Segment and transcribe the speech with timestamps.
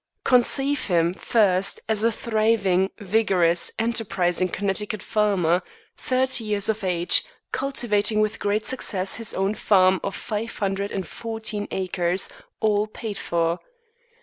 [0.23, 5.61] Conceive him, first, as a thriving, vigorous, enterprising Connecticut farmer,
[5.95, 11.07] thirty years of age, cultivating with great success his own farm of five hundred and
[11.07, 12.29] fourteen acres,
[12.61, 13.59] all paid for.